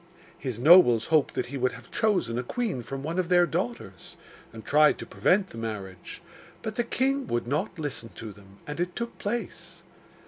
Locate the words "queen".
2.43-2.81